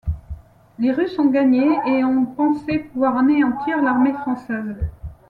Les 0.79 0.91
Russes 0.91 1.19
ont 1.19 1.29
gagné 1.29 1.63
et 1.85 2.03
ont 2.03 2.25
pensé 2.25 2.79
pouvoir 2.79 3.17
anéantir 3.17 3.83
l'armée 3.83 4.13
française. 4.13 4.75